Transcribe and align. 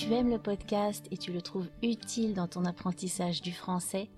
tu 0.00 0.14
aimes 0.14 0.30
le 0.30 0.38
podcast 0.38 1.04
et 1.10 1.18
tu 1.18 1.30
le 1.30 1.42
trouves 1.42 1.68
utile 1.82 2.32
dans 2.32 2.48
ton 2.48 2.64
apprentissage 2.64 3.42
du 3.42 3.52
français, 3.52 4.08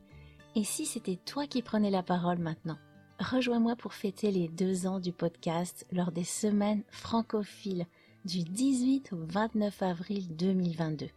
et 0.54 0.62
si 0.62 0.86
c'était 0.86 1.16
toi 1.16 1.48
qui 1.48 1.60
prenais 1.60 1.90
la 1.90 2.04
parole 2.04 2.38
maintenant 2.38 2.78
Rejoins-moi 3.18 3.74
pour 3.74 3.92
fêter 3.92 4.30
les 4.30 4.46
deux 4.46 4.86
ans 4.86 5.00
du 5.00 5.10
podcast 5.10 5.84
lors 5.90 6.12
des 6.12 6.22
semaines 6.22 6.84
francophiles 6.88 7.86
du 8.24 8.44
18 8.44 9.12
au 9.12 9.24
29 9.26 9.82
avril 9.82 10.36
2022. 10.36 11.08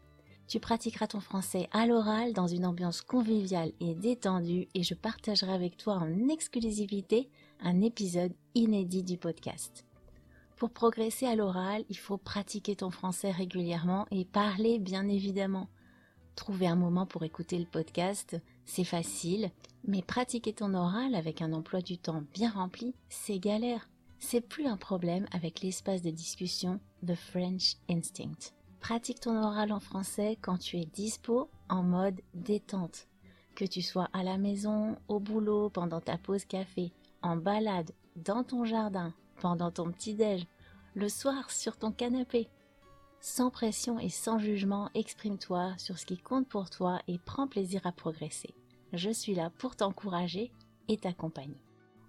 Tu 0.47 0.59
pratiqueras 0.59 1.05
ton 1.05 1.19
français 1.19 1.69
à 1.71 1.85
l'oral 1.85 2.33
dans 2.33 2.47
une 2.47 2.65
ambiance 2.65 3.01
conviviale 3.01 3.71
et 3.79 3.93
détendue 3.93 4.67
et 4.73 4.81
je 4.81 4.95
partagerai 4.95 5.53
avec 5.53 5.77
toi 5.77 5.93
en 5.93 6.27
exclusivité 6.29 7.29
un 7.61 7.81
épisode 7.81 8.33
inédit 8.55 9.03
du 9.03 9.19
podcast. 9.19 9.85
Pour 10.55 10.69
progresser 10.69 11.25
à 11.25 11.35
l'oral, 11.35 11.83
il 11.89 11.97
faut 11.97 12.17
pratiquer 12.17 12.77
ton 12.77 12.89
français 12.89 13.31
régulièrement 13.31 14.05
et 14.09 14.23
parler 14.23 14.79
bien 14.79 15.07
évidemment. 15.09 15.67
Trouver 16.35 16.67
un 16.67 16.77
moment 16.77 17.05
pour 17.05 17.23
écouter 17.23 17.59
le 17.59 17.65
podcast, 17.65 18.39
c'est 18.65 18.85
facile, 18.85 19.51
mais 19.85 20.01
pratiquer 20.01 20.53
ton 20.53 20.73
oral 20.73 21.13
avec 21.13 21.41
un 21.41 21.51
emploi 21.51 21.81
du 21.81 21.97
temps 21.97 22.23
bien 22.33 22.51
rempli, 22.51 22.95
c'est 23.09 23.39
galère. 23.39 23.89
C'est 24.19 24.41
plus 24.41 24.65
un 24.65 24.77
problème 24.77 25.27
avec 25.31 25.61
l'espace 25.61 26.01
de 26.01 26.09
discussion 26.09 26.79
The 27.05 27.15
French 27.15 27.75
Instinct. 27.89 28.53
Pratique 28.79 29.19
ton 29.19 29.35
oral 29.37 29.73
en 29.73 29.81
français 29.81 30.37
quand 30.41 30.57
tu 30.57 30.77
es 30.77 30.85
dispo 30.85 31.49
en 31.69 31.83
mode 31.83 32.21
détente. 32.33 33.07
Que 33.55 33.65
tu 33.65 33.81
sois 33.81 34.07
à 34.13 34.23
la 34.23 34.37
maison, 34.37 34.95
au 35.09 35.19
boulot, 35.19 35.69
pendant 35.69 36.01
ta 36.01 36.17
pause 36.17 36.45
café, 36.45 36.91
en 37.21 37.35
balade, 37.35 37.91
dans 38.15 38.43
ton 38.43 38.63
jardin, 38.63 39.13
pendant 39.39 39.71
ton 39.71 39.91
petit-déj, 39.91 40.45
le 40.95 41.09
soir 41.09 41.51
sur 41.51 41.77
ton 41.77 41.91
canapé. 41.91 42.49
Sans 43.19 43.49
pression 43.49 43.99
et 43.99 44.09
sans 44.09 44.39
jugement, 44.39 44.89
exprime-toi 44.93 45.73
sur 45.77 45.97
ce 45.97 46.05
qui 46.05 46.17
compte 46.17 46.47
pour 46.47 46.69
toi 46.69 47.01
et 47.07 47.17
prends 47.17 47.47
plaisir 47.47 47.85
à 47.85 47.91
progresser. 47.91 48.53
Je 48.93 49.09
suis 49.09 49.35
là 49.35 49.49
pour 49.57 49.75
t'encourager 49.75 50.51
et 50.87 50.97
t'accompagner. 50.97 51.61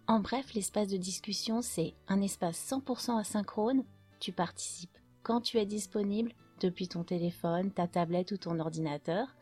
En 0.08 0.20
bref, 0.20 0.54
l'espace 0.54 0.88
de 0.88 0.96
discussion, 0.96 1.62
c'est 1.62 1.94
un 2.06 2.20
espace 2.20 2.70
100% 2.70 3.18
asynchrone. 3.18 3.84
Tu 4.20 4.32
participes 4.32 4.98
quand 5.22 5.40
tu 5.40 5.58
es 5.58 5.66
disponible 5.66 6.32
depuis 6.60 6.86
ton 6.86 7.02
téléphone, 7.02 7.72
ta 7.72 7.88
tablette 7.88 8.30
ou 8.30 8.36
ton 8.36 8.60
ordinateur, 8.60 9.34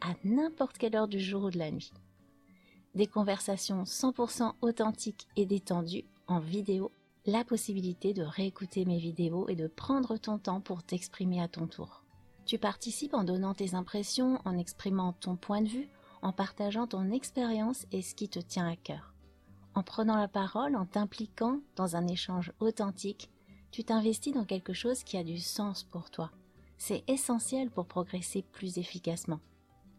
à 0.00 0.14
n'importe 0.24 0.78
quelle 0.78 0.96
heure 0.96 1.08
du 1.08 1.20
jour 1.20 1.44
ou 1.44 1.50
de 1.50 1.58
la 1.58 1.70
nuit. 1.70 1.92
Des 2.94 3.06
conversations 3.06 3.82
100% 3.82 4.52
authentiques 4.62 5.28
et 5.36 5.44
détendues 5.44 6.04
en 6.26 6.40
vidéo, 6.40 6.90
la 7.26 7.44
possibilité 7.44 8.14
de 8.14 8.22
réécouter 8.22 8.84
mes 8.84 8.98
vidéos 8.98 9.48
et 9.48 9.56
de 9.56 9.66
prendre 9.66 10.16
ton 10.16 10.38
temps 10.38 10.60
pour 10.60 10.82
t'exprimer 10.82 11.42
à 11.42 11.48
ton 11.48 11.66
tour. 11.66 12.04
Tu 12.44 12.58
participes 12.58 13.14
en 13.14 13.24
donnant 13.24 13.54
tes 13.54 13.74
impressions, 13.74 14.40
en 14.44 14.56
exprimant 14.56 15.12
ton 15.12 15.36
point 15.36 15.62
de 15.62 15.68
vue, 15.68 15.88
en 16.22 16.32
partageant 16.32 16.86
ton 16.86 17.10
expérience 17.10 17.86
et 17.92 18.02
ce 18.02 18.14
qui 18.14 18.28
te 18.28 18.38
tient 18.38 18.68
à 18.68 18.76
cœur. 18.76 19.14
En 19.74 19.82
prenant 19.82 20.16
la 20.16 20.28
parole, 20.28 20.76
en 20.76 20.86
t'impliquant 20.86 21.60
dans 21.74 21.96
un 21.96 22.06
échange 22.06 22.52
authentique, 22.60 23.30
tu 23.72 23.84
t'investis 23.84 24.32
dans 24.32 24.44
quelque 24.44 24.72
chose 24.72 25.02
qui 25.02 25.18
a 25.18 25.24
du 25.24 25.38
sens 25.38 25.82
pour 25.82 26.10
toi, 26.10 26.30
c'est 26.78 27.04
essentiel 27.08 27.70
pour 27.70 27.86
progresser 27.86 28.42
plus 28.42 28.78
efficacement. 28.78 29.40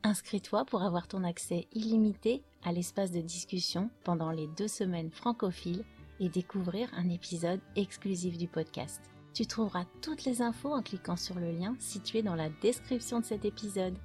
Inscris-toi 0.04 0.66
pour 0.66 0.84
avoir 0.84 1.08
ton 1.08 1.24
accès 1.24 1.68
illimité 1.74 2.44
à 2.64 2.72
l'espace 2.72 3.12
de 3.12 3.22
discussion 3.22 3.90
pendant 4.04 4.32
les 4.32 4.48
deux 4.48 4.68
semaines 4.68 5.12
francophiles 5.12 5.84
et 6.20 6.30
découvrir 6.30 6.90
un 6.96 7.10
épisode 7.10 7.60
exclusif 7.76 8.38
du 8.38 8.48
podcast. 8.48 9.02
Tu 9.34 9.46
trouveras 9.46 9.86
toutes 10.02 10.26
les 10.26 10.42
infos 10.42 10.74
en 10.74 10.82
cliquant 10.82 11.16
sur 11.16 11.36
le 11.36 11.52
lien 11.52 11.76
situé 11.80 12.24
dans 12.24 12.36
la 12.36 12.50
description 12.62 13.20
de 13.20 13.26
cet 13.26 13.46
épisode. 13.46 13.96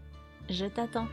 Je 0.50 0.66
t'attends. 0.66 1.08